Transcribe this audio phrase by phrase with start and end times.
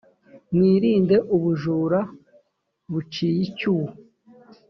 [0.53, 1.99] mwirinde ubujura
[2.91, 3.89] buciyicyuho.